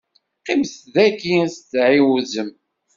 Qqimet 0.39 0.75
dagi 0.93 1.37
tɛiwzem. 1.71 2.49